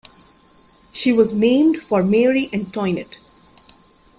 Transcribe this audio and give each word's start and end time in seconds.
She 0.91 1.13
was 1.13 1.35
named 1.35 1.77
for 1.77 2.01
Marie 2.01 2.49
Antoinette. 2.51 3.19